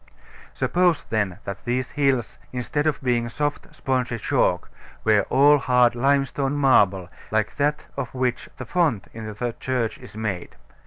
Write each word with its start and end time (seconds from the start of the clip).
Suppose, 0.55 1.03
then, 1.03 1.37
that 1.43 1.63
these 1.63 1.91
hills, 1.91 2.39
instead 2.51 2.87
of 2.87 2.99
being 3.03 3.29
soft, 3.29 3.67
spongy 3.75 4.17
chalk, 4.17 4.71
were 5.03 5.27
all 5.29 5.59
hard 5.59 5.93
limestone 5.93 6.55
marble, 6.57 7.07
like 7.29 7.55
that 7.57 7.85
of 7.95 8.11
which 8.15 8.49
the 8.57 8.65
font 8.65 9.07
in 9.13 9.31
the 9.31 9.55
church 9.59 9.99
is 9.99 10.17
made. 10.17 10.55